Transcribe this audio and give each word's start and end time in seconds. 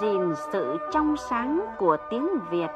gìn 0.00 0.20
sự 0.52 0.76
trong 0.92 1.14
sáng 1.30 1.60
của 1.78 1.96
tiếng 2.10 2.28
Việt. 2.50 2.68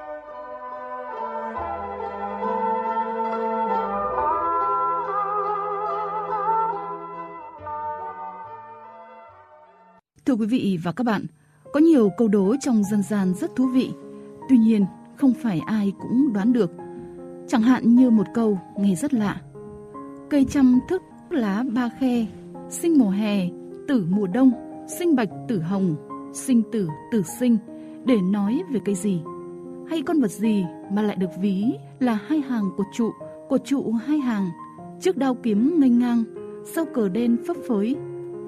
Thưa 10.27 10.35
quý 10.35 10.47
vị 10.47 10.79
và 10.85 10.93
các 10.93 11.05
bạn, 11.05 11.27
có 11.73 11.81
nhiều 11.81 12.11
câu 12.19 12.29
đố 12.29 12.55
trong 12.61 12.83
dân 12.85 13.03
gian 13.03 13.35
rất 13.35 13.57
thú 13.57 13.67
vị. 13.67 13.93
Tuy 14.49 14.59
nhiên, 14.59 14.87
không 15.17 15.33
phải 15.43 15.61
ai 15.67 15.93
cũng 16.03 16.33
đoán 16.33 16.53
được. 16.53 16.71
Chẳng 17.49 17.63
hạn 17.63 17.95
như 17.95 18.11
một 18.11 18.27
câu 18.35 18.59
nghe 18.79 18.95
rất 18.95 19.15
lạ. 19.15 19.41
Cây 20.31 20.47
trăm 20.51 20.81
thức 20.89 21.03
lá 21.31 21.65
ba 21.75 21.89
khe, 22.01 22.27
sinh 22.71 22.99
mùa 22.99 23.11
hè, 23.11 23.49
tử 23.89 24.07
mùa 24.11 24.27
đông, 24.27 24.53
sinh 24.99 25.17
bạch 25.17 25.29
tử 25.49 25.61
hồng, 25.61 25.97
sinh 26.33 26.63
tử 26.73 26.89
tử 27.11 27.23
sinh 27.23 27.59
để 28.05 28.17
nói 28.31 28.63
về 28.73 28.81
cái 28.85 28.95
gì? 28.95 29.21
Hay 29.89 30.03
con 30.03 30.21
vật 30.21 30.31
gì 30.31 30.65
mà 30.93 31.03
lại 31.03 31.17
được 31.17 31.31
ví 31.41 31.65
là 32.01 32.19
hai 32.27 32.41
hàng 32.41 32.71
cột 32.77 32.87
trụ, 32.93 33.11
cột 33.49 33.65
trụ 33.65 33.93
hai 33.93 34.19
hàng, 34.19 34.49
trước 35.01 35.17
đao 35.17 35.35
kiếm 35.35 35.81
nghênh 35.81 35.99
ngang, 35.99 36.25
sau 36.65 36.85
cờ 36.85 37.09
đen 37.09 37.37
phấp 37.47 37.57
phới. 37.69 37.97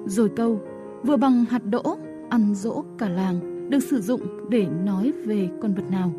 Rồi 0.05 0.29
câu 0.35 0.61
vừa 1.03 1.17
bằng 1.17 1.45
hạt 1.45 1.61
đỗ, 1.65 1.97
ăn 2.29 2.55
dỗ 2.55 2.83
cả 2.97 3.09
làng 3.09 3.69
được 3.69 3.83
sử 3.83 4.01
dụng 4.01 4.21
để 4.49 4.67
nói 4.85 5.13
về 5.25 5.49
con 5.61 5.73
vật 5.73 5.91
nào. 5.91 6.11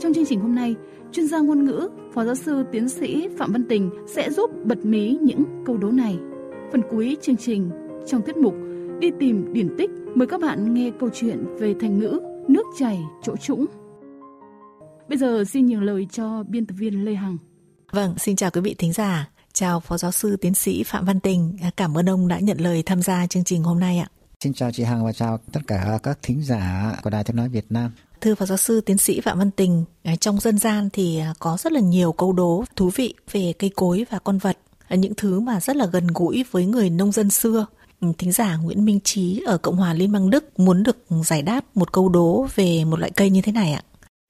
Trong 0.00 0.14
chương 0.14 0.26
trình 0.26 0.40
hôm 0.40 0.54
nay, 0.54 0.74
chuyên 1.12 1.26
gia 1.26 1.38
ngôn 1.38 1.64
ngữ, 1.64 1.88
Phó 2.12 2.24
giáo 2.24 2.34
sư 2.34 2.64
tiến 2.72 2.88
sĩ 2.88 3.28
Phạm 3.36 3.52
Văn 3.52 3.64
Tình 3.68 3.90
sẽ 4.06 4.30
giúp 4.30 4.50
bật 4.64 4.84
mí 4.84 5.18
những 5.22 5.44
câu 5.66 5.76
đố 5.76 5.90
này. 5.90 6.18
Phần 6.72 6.82
cuối 6.90 7.16
chương 7.20 7.36
trình, 7.36 7.70
trong 8.06 8.22
tiết 8.22 8.36
mục 8.36 8.54
Đi 9.00 9.10
tìm 9.18 9.52
điển 9.52 9.68
tích, 9.78 9.90
mời 10.14 10.26
các 10.26 10.40
bạn 10.40 10.74
nghe 10.74 10.90
câu 11.00 11.08
chuyện 11.14 11.44
về 11.58 11.74
thành 11.80 11.98
ngữ 11.98 12.20
nước 12.48 12.62
chảy 12.78 13.00
chỗ 13.22 13.36
trũng. 13.36 13.66
Bây 15.08 15.18
giờ 15.18 15.44
xin 15.44 15.66
nhường 15.66 15.82
lời 15.82 16.06
cho 16.12 16.42
biên 16.48 16.66
tập 16.66 16.74
viên 16.78 17.04
Lê 17.04 17.14
Hằng. 17.14 17.38
Vâng, 17.92 18.14
xin 18.18 18.36
chào 18.36 18.50
quý 18.50 18.60
vị 18.60 18.74
thính 18.78 18.92
giả. 18.92 19.30
Chào 19.52 19.80
Phó 19.80 19.98
Giáo 19.98 20.12
sư 20.12 20.36
Tiến 20.36 20.54
sĩ 20.54 20.82
Phạm 20.82 21.04
Văn 21.04 21.20
Tình. 21.20 21.56
Cảm 21.76 21.98
ơn 21.98 22.08
ông 22.08 22.28
đã 22.28 22.38
nhận 22.38 22.60
lời 22.60 22.82
tham 22.86 23.02
gia 23.02 23.26
chương 23.26 23.44
trình 23.44 23.62
hôm 23.62 23.80
nay 23.80 23.98
ạ. 23.98 24.08
Xin 24.44 24.52
chào 24.54 24.72
chị 24.72 24.82
Hằng 24.82 25.04
và 25.04 25.12
chào 25.12 25.38
tất 25.52 25.60
cả 25.66 25.98
các 26.02 26.18
thính 26.22 26.42
giả 26.42 26.94
của 27.02 27.10
Đài 27.10 27.24
Tiếng 27.24 27.36
Nói 27.36 27.48
Việt 27.48 27.66
Nam. 27.70 27.90
Thưa 28.20 28.34
Phó 28.34 28.46
Giáo 28.46 28.58
sư 28.58 28.80
Tiến 28.80 28.98
sĩ 28.98 29.20
Phạm 29.20 29.38
Văn 29.38 29.50
Tình, 29.50 29.84
à, 30.02 30.16
trong 30.16 30.40
dân 30.40 30.58
gian 30.58 30.88
thì 30.92 31.18
à, 31.18 31.34
có 31.38 31.56
rất 31.56 31.72
là 31.72 31.80
nhiều 31.80 32.12
câu 32.12 32.32
đố 32.32 32.64
thú 32.76 32.90
vị 32.94 33.14
về 33.32 33.52
cây 33.58 33.70
cối 33.76 34.06
và 34.10 34.18
con 34.18 34.38
vật, 34.38 34.58
à, 34.88 34.96
những 34.96 35.12
thứ 35.16 35.40
mà 35.40 35.60
rất 35.60 35.76
là 35.76 35.86
gần 35.86 36.06
gũi 36.06 36.44
với 36.50 36.66
người 36.66 36.90
nông 36.90 37.12
dân 37.12 37.30
xưa. 37.30 37.66
Thính 38.18 38.32
giả 38.32 38.56
Nguyễn 38.56 38.84
Minh 38.84 39.00
Trí 39.04 39.42
ở 39.46 39.58
Cộng 39.58 39.76
hòa 39.76 39.94
Liên 39.94 40.12
bang 40.12 40.30
Đức 40.30 40.60
muốn 40.60 40.82
được 40.82 40.96
giải 41.24 41.42
đáp 41.42 41.76
một 41.76 41.92
câu 41.92 42.08
đố 42.08 42.46
về 42.54 42.84
một 42.84 42.98
loại 42.98 43.10
cây 43.16 43.30
như 43.30 43.40
thế 43.40 43.52
này 43.52 43.72
ạ. 43.72 43.82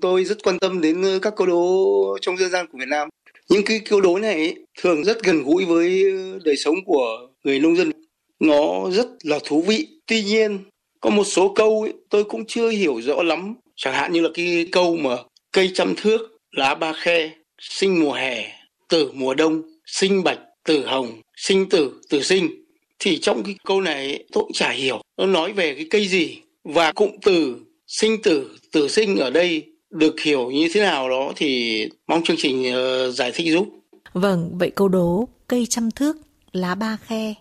Tôi 0.02 0.24
rất 0.24 0.38
quan 0.44 0.58
tâm 0.58 0.80
đến 0.80 1.04
các 1.22 1.36
câu 1.36 1.46
đố 1.46 2.18
trong 2.20 2.36
dân 2.36 2.50
gian 2.50 2.66
của 2.72 2.78
Việt 2.78 2.88
Nam. 2.88 3.08
Những 3.48 3.62
cái 3.64 3.80
câu 3.90 4.00
đố 4.00 4.18
này 4.18 4.54
thường 4.80 5.04
rất 5.04 5.22
gần 5.22 5.42
gũi 5.42 5.64
với 5.64 6.04
đời 6.44 6.56
sống 6.56 6.74
của 6.86 7.28
người 7.44 7.60
nông 7.60 7.76
dân. 7.76 7.92
Nó 8.40 8.90
rất 8.90 9.06
là 9.22 9.38
thú 9.44 9.62
vị. 9.62 9.88
Tuy 10.06 10.22
nhiên, 10.22 10.58
có 11.00 11.10
một 11.10 11.24
số 11.24 11.52
câu 11.54 11.82
ấy, 11.82 11.92
tôi 12.10 12.24
cũng 12.24 12.46
chưa 12.46 12.68
hiểu 12.68 13.00
rõ 13.02 13.22
lắm 13.22 13.54
chẳng 13.76 13.94
hạn 13.94 14.12
như 14.12 14.20
là 14.20 14.28
cái 14.34 14.68
câu 14.72 14.96
mà 14.96 15.16
cây 15.52 15.70
trăm 15.74 15.94
thước 15.96 16.20
lá 16.50 16.74
ba 16.74 16.92
khe 16.92 17.30
sinh 17.60 18.00
mùa 18.00 18.12
hè 18.12 18.46
tử 18.88 19.10
mùa 19.14 19.34
đông 19.34 19.62
sinh 19.86 20.24
bạch 20.24 20.38
tử 20.64 20.86
hồng 20.86 21.20
sinh 21.36 21.68
tử 21.68 22.00
tử 22.10 22.22
sinh 22.22 22.48
thì 22.98 23.18
trong 23.18 23.42
cái 23.42 23.56
câu 23.64 23.80
này 23.80 24.24
tôi 24.32 24.44
cũng 24.44 24.52
chả 24.52 24.70
hiểu 24.70 25.02
nó 25.16 25.26
nói 25.26 25.52
về 25.52 25.74
cái 25.74 25.86
cây 25.90 26.08
gì 26.08 26.38
và 26.64 26.92
cụm 26.92 27.10
từ 27.22 27.56
sinh 27.86 28.22
tử 28.22 28.58
tử 28.72 28.88
sinh 28.88 29.16
ở 29.16 29.30
đây 29.30 29.66
được 29.90 30.20
hiểu 30.20 30.50
như 30.50 30.68
thế 30.74 30.80
nào 30.80 31.08
đó 31.08 31.32
thì 31.36 31.82
mong 32.06 32.24
chương 32.24 32.36
trình 32.38 32.74
uh, 33.08 33.14
giải 33.14 33.32
thích 33.34 33.52
giúp 33.52 33.68
vâng 34.12 34.58
vậy 34.58 34.70
câu 34.70 34.88
đố 34.88 35.28
cây 35.46 35.66
trăm 35.70 35.90
thước 35.90 36.16
lá 36.52 36.74
ba 36.74 36.96
khe 37.02 37.34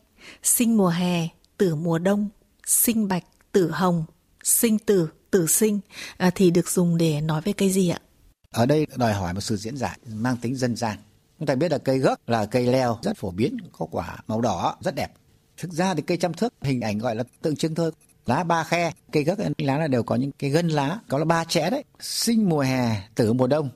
sinh 0.44 0.78
mùa 0.78 0.90
hè 0.90 1.28
tử 1.58 1.76
mùa 1.76 2.00
đông 2.00 2.30
sinh 2.66 3.08
bạch 3.08 3.24
tử 3.52 3.72
hồng 3.72 4.06
sinh 4.44 4.80
tử 4.80 5.10
tử 5.32 5.48
sinh 5.48 5.80
à, 6.18 6.32
thì 6.36 6.52
được 6.52 6.70
dùng 6.70 6.98
để 6.98 7.22
nói 7.22 7.42
về 7.42 7.54
cây 7.54 7.70
gì 7.70 7.90
ạ? 7.90 8.00
Ở 8.52 8.66
đây 8.66 8.88
đòi 8.96 9.14
hỏi 9.14 9.34
một 9.34 9.42
sự 9.42 9.56
diễn 9.56 9.78
giải 9.78 10.00
mang 10.14 10.38
tính 10.38 10.56
dân 10.56 10.76
gian. 10.76 10.98
Chúng 11.40 11.48
ta 11.48 11.56
biết 11.56 11.72
là 11.72 11.78
cây 11.78 12.00
gấc 12.00 12.30
là 12.30 12.46
cây 12.46 12.68
leo 12.68 12.98
rất 13.04 13.18
phổ 13.18 13.32
biến, 13.32 13.58
có 13.72 13.86
quả 13.92 14.18
màu 14.28 14.42
đỏ 14.42 14.76
rất 14.82 14.96
đẹp. 14.96 15.08
Thực 15.58 15.72
ra 15.74 15.94
thì 15.94 16.02
cây 16.02 16.18
trăm 16.18 16.34
thước 16.34 16.54
hình 16.62 16.82
ảnh 16.82 16.98
gọi 16.98 17.16
là 17.16 17.24
tượng 17.42 17.56
trưng 17.56 17.76
thôi. 17.76 17.92
Lá 18.26 18.44
ba 18.44 18.64
khe, 18.64 18.92
cây 19.12 19.24
gấc 19.24 19.40
lá 19.58 19.78
là 19.78 19.88
đều 19.88 20.04
có 20.04 20.16
những 20.16 20.32
cái 20.32 20.50
gân 20.50 20.68
lá, 20.68 21.00
có 21.10 21.18
là 21.18 21.26
ba 21.26 21.44
chẽ 21.44 21.70
đấy. 21.70 21.84
Sinh 22.00 22.50
mùa 22.50 22.62
hè, 22.62 23.02
tử 23.16 23.34
mùa 23.34 23.48
đông. 23.48 23.70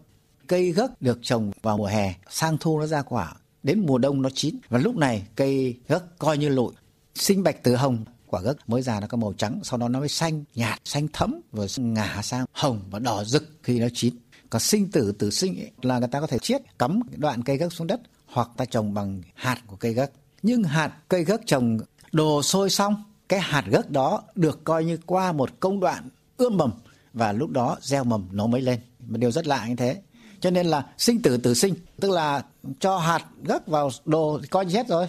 Cây 0.47 0.71
gấc 0.71 1.01
được 1.01 1.19
trồng 1.21 1.51
vào 1.61 1.77
mùa 1.77 1.85
hè, 1.85 2.13
sang 2.29 2.57
thu 2.57 2.79
nó 2.79 2.85
ra 2.85 3.01
quả, 3.01 3.35
đến 3.63 3.85
mùa 3.85 3.97
đông 3.97 4.21
nó 4.21 4.29
chín 4.33 4.55
và 4.69 4.79
lúc 4.79 4.95
này 4.95 5.27
cây 5.35 5.77
gấc 5.87 6.19
coi 6.19 6.37
như 6.37 6.49
lụi. 6.49 6.73
Sinh 7.15 7.43
bạch 7.43 7.63
tử 7.63 7.75
hồng 7.75 8.05
quả 8.31 8.41
gấc 8.41 8.69
mới 8.69 8.81
già 8.81 8.99
nó 8.99 9.07
có 9.07 9.17
màu 9.17 9.33
trắng 9.33 9.59
sau 9.63 9.77
đó 9.77 9.87
nó 9.87 9.99
mới 9.99 10.09
xanh 10.09 10.43
nhạt 10.55 10.79
xanh 10.85 11.07
thấm 11.13 11.41
rồi 11.53 11.67
ngả 11.77 12.21
sang 12.23 12.45
hồng 12.51 12.81
và 12.89 12.99
đỏ 12.99 13.23
rực 13.23 13.43
khi 13.63 13.79
nó 13.79 13.87
chín 13.93 14.15
còn 14.49 14.59
sinh 14.59 14.91
tử 14.91 15.11
tử 15.11 15.29
sinh 15.29 15.59
ấy, 15.59 15.71
là 15.81 15.99
người 15.99 16.07
ta 16.07 16.19
có 16.19 16.27
thể 16.27 16.37
chiết 16.39 16.61
cắm 16.79 16.99
đoạn 17.17 17.43
cây 17.43 17.57
gấc 17.57 17.73
xuống 17.73 17.87
đất 17.87 18.01
hoặc 18.25 18.49
ta 18.57 18.65
trồng 18.65 18.93
bằng 18.93 19.21
hạt 19.35 19.61
của 19.67 19.75
cây 19.75 19.93
gấc 19.93 20.11
nhưng 20.43 20.63
hạt 20.63 20.93
cây 21.07 21.23
gấc 21.23 21.41
trồng, 21.45 21.77
đồ 22.11 22.43
sôi 22.43 22.69
xong, 22.69 23.03
cái 23.29 23.39
hạt 23.39 23.63
gấc 23.67 23.91
đó 23.91 24.23
được 24.35 24.63
coi 24.63 24.85
như 24.85 24.97
qua 25.05 25.31
một 25.31 25.59
công 25.59 25.79
đoạn 25.79 26.09
ươm 26.37 26.57
mầm 26.57 26.71
và 27.13 27.31
lúc 27.31 27.49
đó 27.49 27.77
gieo 27.81 28.03
mầm 28.03 28.27
nó 28.31 28.47
mới 28.47 28.61
lên. 28.61 28.79
Một 28.99 29.17
điều 29.17 29.31
rất 29.31 29.47
lạ 29.47 29.65
như 29.67 29.75
thế. 29.75 30.01
Cho 30.39 30.51
nên 30.51 30.65
là 30.65 30.85
sinh 30.97 31.21
tử 31.21 31.37
tử 31.37 31.53
sinh, 31.53 31.75
tức 31.99 32.11
là 32.11 32.43
cho 32.79 32.97
hạt 32.97 33.25
gấc 33.43 33.67
vào 33.67 33.89
đồ 34.05 34.39
coi 34.49 34.65
như 34.65 34.75
hết 34.75 34.87
rồi. 34.87 35.07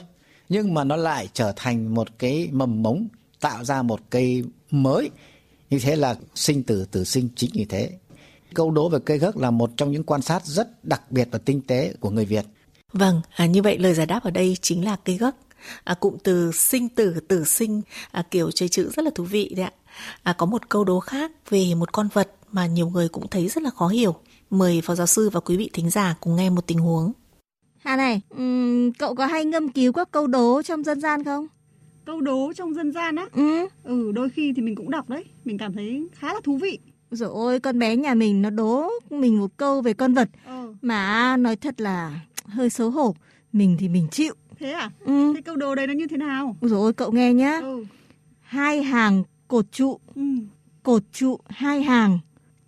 Nhưng 0.48 0.75
mà 0.75 0.84
nó 0.84 0.97
lại 0.97 1.28
trở 1.32 1.53
thành 1.56 1.94
một 1.94 2.09
cái 2.19 2.49
mầm 2.53 2.82
mống, 2.82 3.09
tạo 3.41 3.64
ra 3.64 3.82
một 3.82 4.00
cây 4.10 4.44
mới. 4.70 5.10
Như 5.70 5.78
thế 5.78 5.97
là 5.97 6.16
sinh 6.34 6.62
tử 6.62 6.84
tử 6.84 7.04
sinh 7.04 7.28
chính 7.37 7.50
như 7.54 7.64
thế. 7.69 7.91
Câu 8.54 8.70
đố 8.70 8.88
về 8.88 8.99
cây 9.04 9.19
gấc 9.19 9.37
là 9.37 9.50
một 9.50 9.70
trong 9.76 9.93
những 9.93 10.04
quan 10.04 10.22
sát 10.22 10.47
rất 10.47 10.84
đặc 10.84 11.10
biệt 11.10 11.28
và 11.31 11.38
tinh 11.38 11.60
tế 11.66 11.94
của 12.00 12.10
người 12.10 12.25
Việt. 12.25 12.44
Vâng, 12.92 13.20
à, 13.36 13.47
như 13.47 13.62
vậy 13.62 13.78
lời 13.78 13.94
giải 13.94 14.06
đáp 14.06 14.22
ở 14.22 14.30
đây 14.30 14.56
chính 14.62 14.84
là 14.84 14.97
cây 15.04 15.16
gấc. 15.16 15.36
À, 15.84 15.94
cụm 15.94 16.16
từ 16.25 16.53
sinh 16.53 16.88
tử 16.88 17.20
tử 17.28 17.44
sinh 17.44 17.82
à, 18.10 18.22
kiểu 18.30 18.50
chơi 18.50 18.69
chữ 18.69 18.91
rất 18.97 19.04
là 19.04 19.10
thú 19.14 19.25
vị 19.25 19.53
đấy 19.56 19.64
ạ. 19.64 19.72
À, 20.22 20.32
có 20.32 20.47
một 20.47 20.69
câu 20.69 20.84
đố 20.84 21.00
khác 21.00 21.32
về 21.50 21.75
một 21.75 21.92
con 21.92 22.08
vật 22.12 22.31
mà 22.52 22.66
nhiều 22.66 22.88
người 22.88 23.08
cũng 23.08 23.28
thấy 23.28 23.48
rất 23.48 23.62
là 23.62 23.70
khó 23.70 23.88
hiểu. 23.88 24.14
Mời 24.50 24.81
phó 24.81 24.94
giáo 24.94 25.06
sư 25.06 25.31
và 25.31 25.41
quý 25.41 25.56
vị 25.56 25.70
thính 25.72 25.91
giả 25.91 26.14
cùng 26.20 26.36
nghe 26.36 26.50
một 26.50 26.66
tình 26.66 26.78
huống. 26.78 27.12
Hà 27.78 27.97
này, 27.97 28.20
um, 28.31 28.92
cậu 28.92 29.14
có 29.14 29.26
hay 29.26 29.44
ngâm 29.44 29.69
cứu 29.69 29.92
các 29.92 30.10
câu 30.10 30.26
đố 30.26 30.62
trong 30.62 30.84
dân 30.84 31.00
gian 31.00 31.25
không? 31.25 31.47
Câu 32.04 32.20
đố 32.20 32.52
trong 32.56 32.75
dân 32.75 32.92
gian 32.92 33.16
á? 33.16 33.26
Ừ. 33.32 33.66
Ừ, 33.84 34.12
đôi 34.12 34.31
khi 34.31 34.52
thì 34.56 34.62
mình 34.62 34.76
cũng 34.76 34.91
đọc 34.91 35.08
đấy. 35.08 35.25
Mình 35.44 35.58
cảm 35.58 35.72
thấy 35.72 36.08
khá 36.12 36.34
là 36.34 36.41
thú 36.44 36.56
vị. 36.56 36.78
Rồi 37.10 37.31
ôi, 37.32 37.60
con 37.60 37.78
bé 37.78 37.97
nhà 37.97 38.14
mình 38.14 38.42
nó 38.42 38.50
đố 38.50 38.91
mình 39.10 39.38
một 39.38 39.50
câu 39.56 39.82
về 39.82 39.94
con 39.94 40.14
vật. 40.14 40.28
Ừ. 40.47 40.75
Mà 40.82 41.36
nói 41.36 41.56
thật 41.56 41.81
là 41.81 42.20
hơi 42.44 42.70
xấu 42.70 42.91
hổ. 42.91 43.14
Mình 43.53 43.76
thì 43.78 43.88
mình 43.88 44.08
chịu. 44.10 44.34
Thế 44.58 44.72
à? 44.72 44.91
Ừ. 45.04 45.32
Thế 45.34 45.41
câu 45.41 45.56
đố 45.56 45.75
đấy 45.75 45.86
nó 45.86 45.92
như 45.92 46.06
thế 46.06 46.16
nào? 46.16 46.56
Rồi 46.60 46.80
ôi, 46.80 46.92
cậu 46.92 47.12
nghe 47.12 47.32
nhá. 47.32 47.58
Ừ. 47.62 47.84
Hai 48.41 48.82
hàng 48.82 49.22
cột 49.48 49.72
trụ. 49.72 50.00
Ừ. 50.14 50.22
Cột 50.82 51.02
trụ 51.12 51.38
hai 51.48 51.82
hàng. 51.82 52.19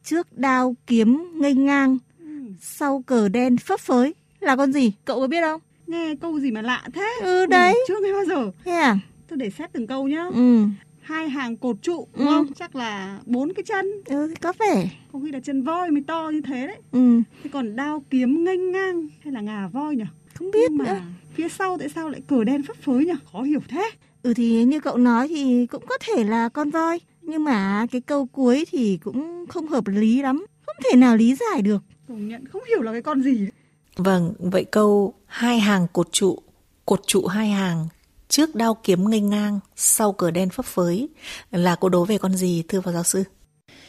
Trước 0.05 0.39
đao 0.39 0.77
kiếm 0.87 1.25
nghênh 1.35 1.65
ngang. 1.65 1.99
Ừ. 2.21 2.27
Sau 2.61 3.03
cờ 3.07 3.29
đen 3.29 3.57
phấp 3.57 3.81
phới 3.81 4.15
là 4.41 4.57
con 4.57 4.73
gì? 4.73 4.93
Cậu 5.05 5.21
có 5.21 5.27
biết 5.27 5.41
không? 5.43 5.61
Nghe 5.87 6.15
câu 6.21 6.41
gì 6.41 6.51
mà 6.51 6.63
lạ 6.63 6.83
thế? 6.95 7.21
Ừ 7.23 7.47
đấy. 7.47 7.75
Ừ, 7.75 7.85
chưa 7.89 8.01
nghe 8.03 8.13
bao 8.13 8.25
giờ. 8.25 8.51
Thế 8.65 8.73
à? 8.73 8.99
Tôi 9.29 9.37
để 9.37 9.51
xét 9.51 9.73
từng 9.73 9.87
câu 9.87 10.09
nhá. 10.09 10.27
Ừ. 10.35 10.67
Hai 11.05 11.29
hàng 11.29 11.57
cột 11.57 11.77
trụ 11.83 12.09
đúng 12.17 12.27
Ừ. 12.27 12.31
không? 12.33 12.53
Chắc 12.55 12.77
là 12.77 13.21
bốn 13.27 13.53
cái 13.55 13.63
chân. 13.67 13.87
Ừ 14.05 14.35
có 14.43 14.53
vẻ. 14.59 14.89
Có 15.13 15.19
khi 15.25 15.33
là 15.33 15.41
chân 15.41 15.63
voi 15.63 15.91
mới 15.91 16.03
to 16.07 16.31
như 16.35 16.41
thế 16.41 16.67
đấy. 16.67 16.77
Ừ. 16.93 17.21
Thế 17.45 17.51
còn 17.53 17.77
đao 17.77 18.05
kiếm 18.11 18.45
nghênh 18.45 18.73
ngang 18.73 19.09
hay 19.25 19.33
là 19.33 19.41
ngà 19.41 19.69
voi 19.73 19.97
nhỉ? 19.97 20.05
Không 20.35 20.51
biết 20.51 20.61
Nhưng 20.71 20.79
nữa. 20.79 20.85
mà 20.89 21.03
phía 21.35 21.49
sau 21.49 21.79
tại 21.79 21.89
sao 21.89 22.09
lại 22.09 22.21
cờ 22.27 22.45
đen 22.45 22.63
phấp 22.63 22.77
phới 22.83 23.05
nhỉ? 23.07 23.13
Khó 23.33 23.43
hiểu 23.43 23.61
thế. 23.69 23.91
Ừ 24.23 24.35
thì 24.37 24.65
như 24.65 24.81
cậu 24.81 24.97
nói 24.97 25.29
thì 25.29 25.67
cũng 25.67 25.85
có 25.89 25.99
thể 26.01 26.25
là 26.25 26.49
con 26.49 26.71
voi. 26.71 26.99
Nhưng 27.23 27.45
mà 27.45 27.87
cái 27.91 28.01
câu 28.01 28.27
cuối 28.27 28.65
thì 28.71 28.99
cũng 29.05 29.47
không 29.49 29.67
hợp 29.69 29.87
lý 29.89 30.23
lắm. 30.23 30.47
Không 30.67 30.77
thể 30.91 30.97
nào 30.97 31.17
lý 31.17 31.35
giải 31.35 31.63
được. 31.63 31.83
Công 32.09 32.29
nhận 32.29 32.47
không 32.49 32.63
hiểu 32.69 32.83
là 32.83 32.93
cái 32.93 33.03
con 33.03 33.23
gì. 33.23 33.49
Vâng, 33.97 34.35
vậy 34.39 34.65
câu 34.65 35.15
hai 35.27 35.61
hàng 35.61 35.87
cột 35.93 36.13
trụ, 36.13 36.39
cột 36.87 37.01
trụ 37.07 37.27
hai 37.27 37.51
hàng, 37.51 37.87
trước 38.35 38.55
đao 38.55 38.75
kiếm 38.75 39.11
nghênh 39.11 39.31
ngang, 39.31 39.61
sau 39.77 40.13
cờ 40.13 40.31
đen 40.31 40.51
phấp 40.51 40.67
phới 40.67 41.09
là 41.51 41.77
câu 41.77 41.91
đố 41.91 42.05
về 42.05 42.19
con 42.19 42.37
gì 42.37 42.63
thưa 42.69 42.81
phó 42.81 42.93
giáo 42.93 43.03
sư? 43.03 43.25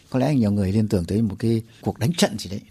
Có 0.10 0.20
lẽ 0.20 0.36
nhiều 0.36 0.52
người 0.52 0.72
liên 0.72 0.88
tưởng 0.88 1.06
tới 1.06 1.22
một 1.22 1.36
cái 1.40 1.62
cuộc 1.82 2.00
đánh 2.00 2.14
trận 2.14 2.40
gì 2.40 2.50
đấy 2.50 2.62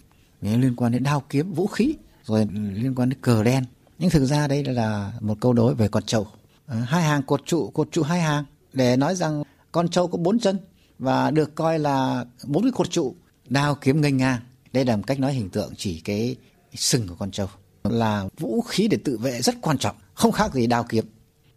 liên 0.40 0.76
quan 0.76 0.92
đến 0.92 1.02
đao 1.02 1.22
kiếm 1.28 1.52
vũ 1.52 1.66
khí 1.66 1.94
rồi 2.24 2.46
liên 2.74 2.94
quan 2.94 3.08
đến 3.08 3.18
cờ 3.20 3.42
đen 3.42 3.64
nhưng 3.98 4.10
thực 4.10 4.24
ra 4.24 4.48
đây 4.48 4.64
là 4.64 5.12
một 5.20 5.34
câu 5.40 5.52
đối 5.52 5.74
về 5.74 5.88
con 5.88 6.02
trâu 6.02 6.26
à, 6.66 6.76
hai 6.76 7.02
hàng 7.02 7.22
cột 7.22 7.42
trụ 7.46 7.70
cột 7.70 7.88
trụ 7.92 8.02
hai 8.02 8.20
hàng 8.20 8.44
để 8.72 8.96
nói 8.96 9.14
rằng 9.14 9.42
con 9.72 9.88
trâu 9.88 10.08
có 10.08 10.18
bốn 10.18 10.38
chân 10.38 10.58
và 10.98 11.30
được 11.30 11.54
coi 11.54 11.78
là 11.78 12.24
bốn 12.46 12.62
cái 12.62 12.72
cột 12.72 12.90
trụ 12.90 13.14
đao 13.48 13.74
kiếm 13.74 14.00
nghênh 14.00 14.16
ngang. 14.16 14.40
Đây 14.72 14.84
là 14.84 14.96
một 14.96 15.04
cách 15.06 15.20
nói 15.20 15.32
hình 15.32 15.50
tượng 15.50 15.72
chỉ 15.76 16.00
cái 16.00 16.36
sừng 16.74 17.08
của 17.08 17.14
con 17.18 17.30
trâu 17.30 17.48
là 17.84 18.24
vũ 18.38 18.60
khí 18.60 18.88
để 18.88 18.98
tự 19.04 19.18
vệ 19.18 19.42
rất 19.42 19.54
quan 19.60 19.78
trọng, 19.78 19.96
không 20.14 20.32
khác 20.32 20.54
gì 20.54 20.66
đao 20.66 20.84
kiếm. 20.88 21.04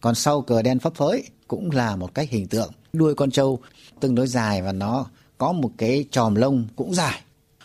Còn 0.02 0.16
sau 0.16 0.42
cờ 0.42 0.62
đen 0.62 0.80
phấp 0.80 0.96
phới 0.96 1.24
cũng 1.48 1.72
là 1.72 1.96
một 1.96 2.14
cách 2.14 2.30
hình 2.30 2.48
tượng 2.48 2.72
đuôi 2.94 3.16
con 3.16 3.32
trâu 3.32 3.60
tương 4.00 4.16
đối 4.16 4.28
dài 4.28 4.62
và 4.62 4.72
nó 4.72 5.06
có 5.38 5.52
một 5.52 5.72
cái 5.78 6.06
tròm 6.12 6.36
lông 6.36 6.68
cũng 6.76 6.94
dài. 6.94 7.22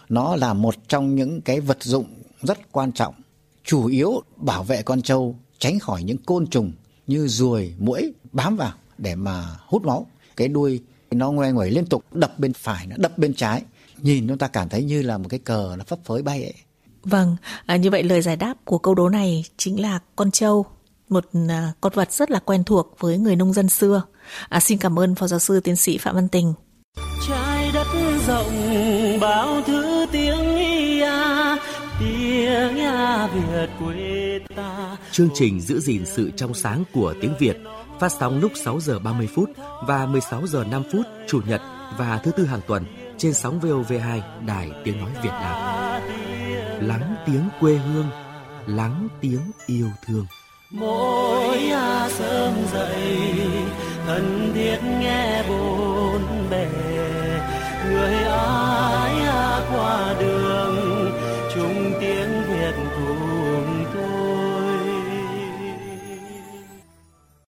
Nó 0.09 0.37
là 0.37 0.55
một 0.55 0.75
trong 0.89 1.15
những 1.15 1.41
cái 1.41 1.61
vật 1.61 1.83
dụng 1.83 2.07
rất 2.43 2.73
quan 2.73 2.93
trọng, 2.93 3.15
chủ 3.65 3.87
yếu 3.87 4.23
bảo 4.37 4.65
vệ 4.65 4.83
con 4.83 5.03
trâu 5.03 5.37
tránh 5.59 5.79
khỏi 5.79 6.03
những 6.03 6.19
côn 6.19 6.47
trùng 6.47 6.73
như 7.07 7.29
ruồi, 7.29 7.75
muỗi 7.79 8.13
bám 8.33 8.57
vào 8.57 8.73
để 8.99 9.15
mà 9.15 9.45
hút 9.67 9.85
máu. 9.85 10.07
Cái 10.37 10.49
đuôi 10.49 10.81
nó 11.11 11.33
ngoe 11.33 11.53
nguẩy 11.53 11.71
liên 11.71 11.87
tục 11.87 12.05
đập 12.13 12.39
bên 12.39 12.53
phải, 12.53 12.87
nó 12.87 12.97
đập 12.99 13.19
bên 13.19 13.35
trái. 13.35 13.63
Nhìn 13.99 14.29
chúng 14.29 14.39
ta 14.39 14.49
cảm 14.49 14.69
thấy 14.69 14.85
như 14.85 15.03
là 15.03 15.19
một 15.19 15.29
cái 15.29 15.41
cờ 15.41 15.75
nó 15.79 15.85
phấp 15.85 15.99
phới 16.05 16.23
bay 16.23 16.43
ấy. 16.43 16.55
Vâng, 17.03 17.37
à, 17.67 17.77
như 17.77 17.91
vậy 17.91 18.03
lời 18.03 18.23
giải 18.23 18.37
đáp 18.37 18.55
của 18.65 18.79
câu 18.79 18.95
đố 18.95 19.09
này 19.09 19.45
chính 19.57 19.81
là 19.81 19.99
con 20.17 20.31
trâu, 20.31 20.67
một 21.09 21.25
à, 21.49 21.73
con 21.81 21.93
vật 21.95 22.13
rất 22.13 22.31
là 22.31 22.39
quen 22.39 22.65
thuộc 22.65 22.97
với 22.99 23.19
người 23.19 23.37
nông 23.37 23.53
dân 23.53 23.69
xưa. 23.69 24.03
À, 24.49 24.61
xin 24.61 24.79
cảm 24.79 24.99
ơn 24.99 25.15
Phó 25.15 25.27
Giáo 25.27 25.39
sư 25.39 25.61
Tiến 25.61 25.77
sĩ 25.77 25.99
Phạm 25.99 26.15
Văn 26.15 26.29
Tình. 26.29 26.55
Trái 27.29 27.71
đất 27.75 27.87
rộng 28.27 28.53
bao 29.21 29.63
thứ 29.67 30.07
tiếng 30.13 30.57
ia, 30.57 31.13
tiếng 32.01 32.77
ia 32.77 33.27
Việt 33.35 33.71
quê 33.79 34.39
ta. 34.57 34.97
Chương 35.13 35.29
trình 35.35 35.61
giữ 35.61 35.81
gìn 35.81 36.07
sự 36.07 36.31
trong 36.37 36.55
sáng 36.55 36.85
của 36.93 37.15
tiếng 37.21 37.35
Việt 37.39 37.57
phát 38.01 38.13
sóng 38.21 38.41
lúc 38.41 38.53
6 38.65 38.81
giờ 38.81 38.99
30 38.99 39.29
phút 39.35 39.51
và 39.87 40.07
16 40.07 40.47
giờ 40.47 40.65
5 40.71 40.83
phút 40.93 41.07
chủ 41.29 41.41
nhật 41.47 41.61
và 41.99 42.21
thứ 42.25 42.31
tư 42.31 42.45
hàng 42.45 42.61
tuần 42.67 42.85
trên 43.19 43.35
sóng 43.35 43.61
VOV2 43.61 44.21
Đài 44.47 44.71
Tiếng 44.85 44.99
Nói 44.99 45.11
Việt 45.23 45.31
Nam. 45.31 45.83
Lắng 46.83 47.17
tiếng 47.27 47.49
quê 47.61 47.77
hương, 47.77 48.07
lắng 48.67 49.09
tiếng 49.21 49.41
yêu 49.67 49.89
thương. 50.07 50.27
Mỗi 50.73 51.59
sớm 52.11 52.55
dậy, 52.73 53.19
thân 54.07 54.53
thiết 54.55 54.79
nghe 55.01 55.45
bốn 55.49 56.23
bề, 56.51 56.69
người 57.89 58.15
ai 58.15 59.15
qua 59.73 60.17
đường, 60.21 61.13
chung 61.55 61.93
tiếng 62.01 62.43
Việt 62.49 62.75
cùng 62.97 63.85
tôi. 63.95 64.79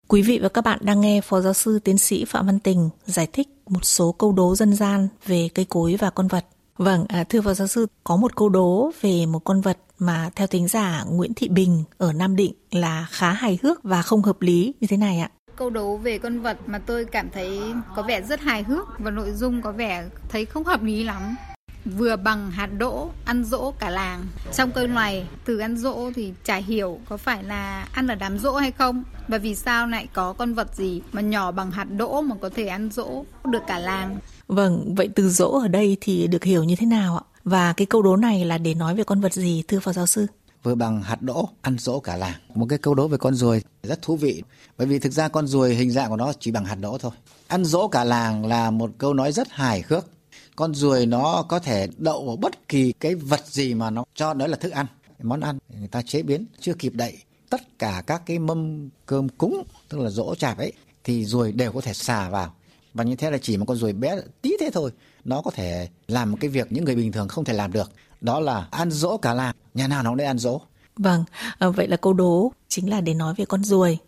Quý 0.09 0.23
vị 0.23 0.39
và 0.43 0.49
các 0.49 0.65
bạn 0.65 0.79
đang 0.83 1.01
nghe 1.01 1.21
Phó 1.21 1.41
Giáo 1.41 1.53
sư 1.53 1.79
Tiến 1.79 1.99
sĩ 1.99 2.25
Phạm 2.25 2.47
Văn 2.47 2.59
Tình 2.59 2.91
giải 3.05 3.29
thích 3.33 3.49
một 3.67 3.85
số 3.85 4.13
câu 4.13 4.33
đố 4.33 4.55
dân 4.55 4.75
gian 4.75 5.09
về 5.27 5.49
cây 5.55 5.65
cối 5.69 5.97
và 6.01 6.11
con 6.11 6.29
vật. 6.29 6.45
Vâng, 6.79 7.05
à, 7.09 7.25
thưa 7.25 7.41
Phó 7.41 7.55
Giáo 7.55 7.69
sư, 7.69 7.87
có 8.05 8.17
một 8.17 8.37
câu 8.37 8.49
đố 8.49 8.91
về 9.01 9.27
một 9.27 9.39
con 9.39 9.61
vật 9.61 9.79
mà 9.99 10.31
theo 10.37 10.47
tính 10.47 10.69
giả 10.69 11.05
Nguyễn 11.11 11.35
Thị 11.35 11.49
Bình 11.49 11.85
ở 11.99 12.13
Nam 12.13 12.37
Định 12.37 12.53
là 12.71 13.07
khá 13.11 13.33
hài 13.33 13.59
hước 13.63 13.83
và 13.83 14.03
không 14.03 14.23
hợp 14.23 14.43
lý 14.43 14.75
như 14.81 14.87
thế 14.87 14.97
này 14.97 15.19
ạ. 15.19 15.31
Câu 15.57 15.71
đố 15.71 15.97
về 15.97 16.19
con 16.19 16.41
vật 16.41 16.59
mà 16.67 16.79
tôi 16.79 17.05
cảm 17.05 17.31
thấy 17.31 17.61
có 17.97 18.03
vẻ 18.03 18.23
rất 18.23 18.41
hài 18.41 18.63
hước 18.63 18.89
và 18.99 19.11
nội 19.11 19.31
dung 19.33 19.63
có 19.63 19.73
vẻ 19.73 20.05
thấy 20.29 20.45
không 20.45 20.65
hợp 20.65 20.83
lý 20.83 21.05
lắm. 21.05 21.37
Vừa 21.85 22.17
bằng 22.17 22.51
hạt 22.51 22.67
đỗ, 22.79 23.11
ăn 23.25 23.45
dỗ 23.45 23.71
cả 23.71 23.91
làng. 23.91 24.27
Trong 24.53 24.71
câu 24.71 24.87
này, 24.87 25.27
từ 25.45 25.59
ăn 25.59 25.77
dỗ 25.77 26.11
thì 26.15 26.33
chả 26.45 26.57
hiểu 26.57 26.99
có 27.09 27.17
phải 27.17 27.45
là 27.45 27.89
ăn 27.93 28.07
ở 28.07 28.15
đám 28.15 28.39
dỗ 28.39 28.55
hay 28.55 28.73
không. 28.73 29.05
Và 29.29 29.39
vì 29.39 29.55
sao 29.55 29.87
lại 29.87 30.09
có 30.13 30.33
con 30.33 30.55
vật 30.55 30.77
gì 30.77 31.03
mà 31.13 31.21
nhỏ 31.21 31.51
bằng 31.51 31.71
hạt 31.71 31.85
đỗ 31.85 32.21
mà 32.21 32.37
có 32.41 32.51
thể 32.57 32.67
ăn 32.67 32.91
dỗ 32.93 33.25
được 33.45 33.63
cả 33.67 33.79
làng. 33.79 34.19
Vâng, 34.49 34.95
vậy 34.95 35.09
từ 35.15 35.31
dỗ 35.31 35.51
ở 35.51 35.69
đây 35.69 35.97
thì 36.01 36.27
được 36.27 36.45
hiểu 36.45 36.65
như 36.65 36.77
thế 36.77 36.87
nào 36.87 37.17
ạ? 37.17 37.25
Và 37.45 37.73
cái 37.73 37.87
câu 37.87 38.03
đố 38.03 38.17
này 38.17 38.45
là 38.45 38.59
để 38.59 38.75
nói 38.75 38.95
về 38.95 39.05
con 39.05 39.21
vật 39.21 39.33
gì 39.33 39.63
thưa 39.69 39.81
Phó 39.81 39.93
Giáo 39.93 40.07
sư? 40.07 40.27
vừa 40.65 40.75
bằng 40.75 41.03
hạt 41.03 41.23
đỗ 41.23 41.49
ăn 41.63 41.77
dỗ 41.79 42.01
cả 42.01 42.17
làng 42.17 42.35
một 42.55 42.67
cái 42.69 42.79
câu 42.79 42.95
đố 42.95 43.09
về 43.09 43.19
con 43.19 43.35
ruồi 43.35 43.63
rất 43.83 44.03
thú 44.03 44.17
vị 44.17 44.43
bởi 44.79 44.87
vì 44.87 44.99
thực 44.99 45.13
ra 45.13 45.29
con 45.29 45.47
ruồi 45.47 45.75
hình 45.75 45.91
dạng 45.91 46.11
của 46.11 46.17
nó 46.17 46.33
chỉ 46.41 46.51
bằng 46.51 46.65
hạt 46.65 46.75
đỗ 46.75 46.99
thôi 46.99 47.13
ăn 47.49 47.65
dỗ 47.65 47.89
cả 47.89 48.05
làng 48.05 48.47
là 48.47 48.71
một 48.71 48.91
câu 48.99 49.15
nói 49.15 49.33
rất 49.33 49.51
hài 49.51 49.85
hước 49.89 50.07
con 50.57 50.75
ruồi 50.75 51.07
nó 51.07 51.45
có 51.49 51.59
thể 51.59 51.89
đậu 51.97 52.27
vào 52.27 52.37
bất 52.37 52.69
kỳ 52.69 52.93
cái 52.93 53.15
vật 53.15 53.47
gì 53.47 53.75
mà 53.75 53.91
nó 53.91 54.05
cho 54.15 54.35
đó 54.35 54.47
là 54.47 54.57
thức 54.57 54.73
ăn 54.73 54.87
món 55.23 55.41
ăn 55.41 55.59
người 55.79 55.89
ta 55.89 56.03
chế 56.03 56.23
biến 56.23 56.47
chưa 56.61 56.75
kịp 56.75 56.93
đậy 56.95 57.19
tất 57.51 57.79
cả 57.79 58.03
các 58.07 58.23
cái 58.27 58.39
mâm 58.39 58.89
cơm 59.07 59.29
cúng 59.29 59.63
tức 59.89 59.99
là 59.99 60.11
rỗ 60.11 60.35
chạp 60.35 60.59
ấy 60.59 60.73
thì 61.05 61.25
ruồi 61.25 61.53
đều 61.53 61.73
có 61.73 61.81
thể 61.81 61.95
xà 61.95 62.31
vào 62.31 62.55
và 62.95 63.05
như 63.05 63.17
thế 63.17 63.31
là 63.31 63.39
chỉ 63.39 63.57
một 63.57 63.65
con 63.69 63.77
ruồi 63.77 63.93
bé 63.93 64.17
tí 64.43 64.57
thế 64.61 64.71
thôi 64.73 64.91
nó 65.25 65.43
có 65.43 65.51
thể 65.51 65.89
làm 66.09 66.31
một 66.31 66.39
cái 66.41 66.51
việc 66.51 66.73
những 66.73 66.85
người 66.85 66.95
bình 66.95 67.13
thường 67.13 67.29
không 67.29 67.45
thể 67.45 67.53
làm 67.53 67.73
được 67.73 67.93
đó 68.21 68.41
là 68.41 68.69
ăn 68.71 68.91
dỗ 68.91 69.17
cả 69.17 69.35
làng 69.35 69.55
nhà 69.75 69.89
nào 69.89 70.03
nó 70.03 70.11
cũng 70.11 70.17
để 70.17 70.25
ăn 70.25 70.39
dỗ 70.39 70.61
Vâng, 70.97 71.25
à, 71.59 71.69
vậy 71.69 71.89
là 71.89 71.97
câu 71.97 72.13
đố 72.13 72.53
chính 72.69 72.91
là 72.91 73.01
để 73.01 73.15
nói 73.15 73.35
về 73.37 73.45
con 73.45 73.65
ruồi. 73.65 73.99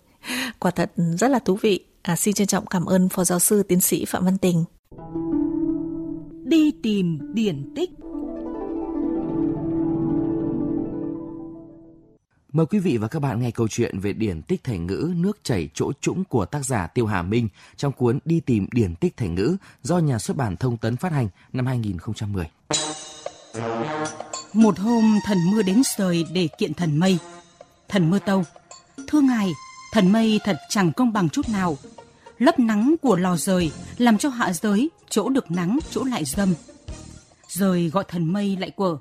Quả 0.59 0.71
thật 0.71 0.93
rất 1.19 1.31
là 1.31 1.39
thú 1.39 1.59
vị. 1.63 1.85
À, 2.03 2.17
xin 2.17 2.35
trân 2.35 2.47
trọng 2.47 2.67
cảm 2.67 2.85
ơn 2.85 3.09
Phó 3.09 3.25
Giáo 3.25 3.39
sư 3.39 3.63
Tiến 3.63 3.81
sĩ 3.81 4.05
Phạm 4.05 4.25
Văn 4.25 4.39
Tình. 4.39 4.65
Đi 6.47 6.73
tìm 6.83 7.19
điển 7.35 7.73
tích 7.77 7.91
Mời 12.53 12.67
quý 12.67 12.79
vị 12.79 12.97
và 12.97 13.09
các 13.09 13.21
bạn 13.21 13.41
nghe 13.41 13.51
câu 13.51 13.69
chuyện 13.69 13.99
về 14.01 14.13
điển 14.13 14.43
tích 14.43 14.65
thành 14.65 14.87
ngữ 14.87 15.13
nước 15.17 15.39
chảy 15.43 15.69
chỗ 15.75 15.93
trũng 16.01 16.25
của 16.25 16.47
tác 16.47 16.65
giả 16.65 16.87
Tiêu 16.87 17.07
Hà 17.07 17.23
Minh 17.23 17.49
trong 17.77 17.93
cuốn 17.93 18.19
Đi 18.25 18.41
tìm 18.41 18.67
điển 18.73 18.95
tích 18.95 19.17
thành 19.17 19.35
ngữ 19.35 19.57
do 19.83 19.99
nhà 19.99 20.19
xuất 20.19 20.37
bản 20.37 20.57
Thông 20.57 20.77
tấn 20.77 20.97
phát 20.97 21.13
hành 21.13 21.29
năm 21.53 21.67
2010. 21.67 22.51
Một 24.53 24.79
hôm 24.79 25.19
thần 25.25 25.39
mưa 25.51 25.63
đến 25.63 25.83
rời 25.97 26.25
để 26.33 26.49
kiện 26.59 26.75
thần 26.75 26.99
mây. 26.99 27.19
Thần 27.89 28.11
mưa 28.11 28.19
tâu. 28.19 28.45
Thưa 29.09 29.21
ngài, 29.21 29.53
thần 29.93 30.13
mây 30.13 30.41
thật 30.45 30.57
chẳng 30.69 30.93
công 30.93 31.13
bằng 31.13 31.29
chút 31.29 31.49
nào 31.49 31.77
lớp 32.39 32.59
nắng 32.59 32.95
của 33.03 33.17
lò 33.17 33.37
rời 33.37 33.71
làm 33.99 34.19
cho 34.19 34.29
hạ 34.29 34.53
giới 34.53 34.91
chỗ 35.11 35.29
được 35.29 35.51
nắng 35.51 35.79
chỗ 35.91 36.05
lại 36.05 36.25
dâm. 36.25 36.55
Rời 37.49 37.89
gọi 37.89 38.05
thần 38.09 38.33
mây 38.33 38.57
lại 38.61 38.71
quở. 38.71 38.97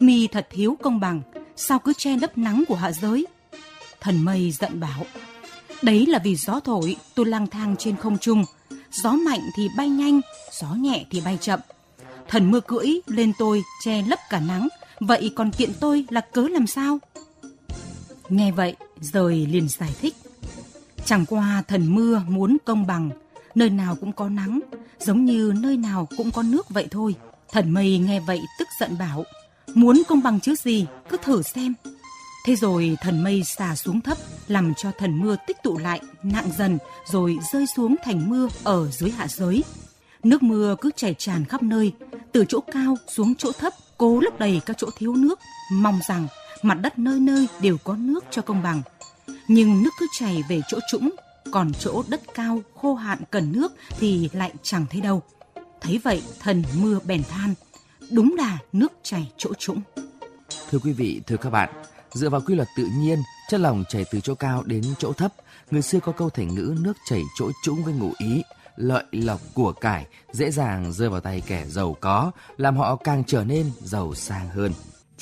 Mi 0.00 0.26
thật 0.26 0.46
thiếu 0.50 0.76
công 0.82 1.00
bằng, 1.00 1.22
sao 1.56 1.78
cứ 1.78 1.92
che 1.98 2.16
lớp 2.16 2.38
nắng 2.38 2.64
của 2.68 2.74
hạ 2.74 2.92
giới? 2.92 3.26
Thần 4.00 4.24
mây 4.24 4.50
giận 4.50 4.80
bảo. 4.80 5.06
Đấy 5.82 6.06
là 6.06 6.18
vì 6.18 6.36
gió 6.36 6.60
thổi, 6.60 6.96
tôi 7.14 7.26
lang 7.26 7.46
thang 7.46 7.76
trên 7.78 7.96
không 7.96 8.18
trung. 8.18 8.44
Gió 8.92 9.12
mạnh 9.12 9.40
thì 9.56 9.68
bay 9.76 9.88
nhanh, 9.88 10.20
gió 10.60 10.68
nhẹ 10.74 11.04
thì 11.10 11.20
bay 11.20 11.38
chậm. 11.40 11.60
Thần 12.28 12.50
mưa 12.50 12.60
cưỡi 12.60 12.86
lên 13.06 13.32
tôi 13.38 13.62
che 13.84 14.02
lấp 14.02 14.18
cả 14.30 14.40
nắng, 14.40 14.68
vậy 15.00 15.32
còn 15.36 15.50
kiện 15.50 15.70
tôi 15.80 16.04
là 16.10 16.20
cớ 16.20 16.48
làm 16.48 16.66
sao? 16.66 16.98
Nghe 18.28 18.52
vậy, 18.52 18.76
rời 19.00 19.46
liền 19.46 19.68
giải 19.68 19.94
thích. 20.00 20.14
Chẳng 21.10 21.26
qua 21.26 21.62
thần 21.68 21.94
mưa 21.94 22.22
muốn 22.28 22.56
công 22.64 22.86
bằng, 22.86 23.10
nơi 23.54 23.70
nào 23.70 23.96
cũng 24.00 24.12
có 24.12 24.28
nắng, 24.28 24.60
giống 24.98 25.24
như 25.24 25.52
nơi 25.60 25.76
nào 25.76 26.08
cũng 26.16 26.30
có 26.30 26.42
nước 26.42 26.68
vậy 26.68 26.86
thôi. 26.90 27.14
Thần 27.52 27.70
mây 27.70 27.98
nghe 27.98 28.20
vậy 28.20 28.40
tức 28.58 28.68
giận 28.80 28.98
bảo, 28.98 29.24
muốn 29.74 30.02
công 30.08 30.22
bằng 30.22 30.40
chứ 30.40 30.54
gì, 30.54 30.86
cứ 31.08 31.16
thử 31.22 31.42
xem. 31.42 31.74
Thế 32.46 32.56
rồi 32.56 32.96
thần 33.00 33.22
mây 33.22 33.42
xà 33.44 33.76
xuống 33.76 34.00
thấp, 34.00 34.18
làm 34.48 34.74
cho 34.74 34.90
thần 34.98 35.20
mưa 35.20 35.36
tích 35.46 35.56
tụ 35.62 35.78
lại, 35.78 36.00
nặng 36.22 36.50
dần, 36.58 36.78
rồi 37.06 37.38
rơi 37.52 37.66
xuống 37.76 37.96
thành 38.04 38.30
mưa 38.30 38.48
ở 38.64 38.90
dưới 38.90 39.10
hạ 39.10 39.26
giới. 39.28 39.64
Nước 40.22 40.42
mưa 40.42 40.76
cứ 40.80 40.90
chảy 40.96 41.14
tràn 41.18 41.44
khắp 41.44 41.62
nơi, 41.62 41.92
từ 42.32 42.44
chỗ 42.48 42.60
cao 42.72 42.96
xuống 43.08 43.34
chỗ 43.34 43.52
thấp, 43.52 43.72
cố 43.98 44.20
lấp 44.20 44.38
đầy 44.38 44.60
các 44.66 44.78
chỗ 44.78 44.88
thiếu 44.96 45.14
nước, 45.14 45.38
mong 45.72 46.00
rằng 46.08 46.26
mặt 46.62 46.78
đất 46.82 46.98
nơi 46.98 47.20
nơi 47.20 47.46
đều 47.60 47.76
có 47.84 47.96
nước 47.96 48.24
cho 48.30 48.42
công 48.42 48.62
bằng. 48.62 48.82
Nhưng 49.52 49.82
nước 49.82 49.90
cứ 49.98 50.06
chảy 50.18 50.42
về 50.48 50.60
chỗ 50.68 50.78
trũng, 50.90 51.10
còn 51.50 51.72
chỗ 51.72 52.02
đất 52.08 52.20
cao 52.34 52.60
khô 52.74 52.94
hạn 52.94 53.18
cần 53.30 53.52
nước 53.52 53.72
thì 53.98 54.28
lại 54.32 54.52
chẳng 54.62 54.86
thấy 54.90 55.00
đâu. 55.00 55.22
Thấy 55.80 56.00
vậy, 56.04 56.22
thần 56.40 56.62
mưa 56.80 56.98
bèn 57.06 57.22
than, 57.22 57.54
đúng 58.10 58.34
là 58.38 58.58
nước 58.72 58.92
chảy 59.02 59.32
chỗ 59.36 59.54
trũng. 59.58 59.80
Thưa 60.70 60.78
quý 60.78 60.92
vị, 60.92 61.20
thưa 61.26 61.36
các 61.36 61.50
bạn, 61.50 61.68
dựa 62.12 62.28
vào 62.28 62.40
quy 62.46 62.54
luật 62.54 62.68
tự 62.76 62.88
nhiên, 62.98 63.18
chất 63.48 63.60
lỏng 63.60 63.84
chảy 63.88 64.04
từ 64.12 64.20
chỗ 64.20 64.34
cao 64.34 64.62
đến 64.66 64.82
chỗ 64.98 65.12
thấp. 65.12 65.32
Người 65.70 65.82
xưa 65.82 66.00
có 66.00 66.12
câu 66.12 66.30
thành 66.30 66.54
ngữ 66.54 66.74
nước 66.80 66.96
chảy 67.08 67.22
chỗ 67.38 67.50
trũng 67.62 67.84
với 67.84 67.94
ngụ 67.94 68.12
ý, 68.18 68.42
lợi 68.76 69.04
lộc 69.12 69.40
của 69.54 69.72
cải 69.72 70.06
dễ 70.32 70.50
dàng 70.50 70.92
rơi 70.92 71.08
vào 71.08 71.20
tay 71.20 71.42
kẻ 71.46 71.66
giàu 71.68 71.96
có, 72.00 72.30
làm 72.56 72.76
họ 72.76 72.96
càng 72.96 73.24
trở 73.26 73.44
nên 73.44 73.70
giàu 73.82 74.14
sang 74.14 74.48
hơn. 74.48 74.72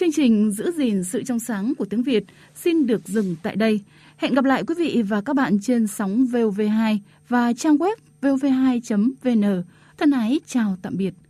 Chương 0.00 0.12
trình 0.12 0.50
giữ 0.50 0.72
gìn 0.76 1.04
sự 1.04 1.22
trong 1.24 1.38
sáng 1.38 1.72
của 1.78 1.84
tiếng 1.84 2.02
Việt 2.02 2.24
xin 2.54 2.86
được 2.86 3.08
dừng 3.08 3.36
tại 3.42 3.56
đây. 3.56 3.80
Hẹn 4.18 4.34
gặp 4.34 4.44
lại 4.44 4.64
quý 4.66 4.74
vị 4.78 5.02
và 5.08 5.20
các 5.20 5.36
bạn 5.36 5.58
trên 5.62 5.86
sóng 5.86 6.26
VOV2 6.26 6.98
và 7.28 7.52
trang 7.52 7.76
web 7.76 7.96
vov2.vn. 8.22 9.62
Thân 9.98 10.10
ái, 10.10 10.40
chào 10.46 10.76
tạm 10.82 10.96
biệt. 10.96 11.14